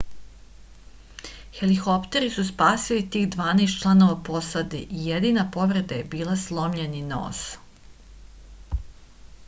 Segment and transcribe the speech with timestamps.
[1.57, 7.43] helikopteri su spasili tih dvanaest članova posade i jedina povreda je bila slomljeni nos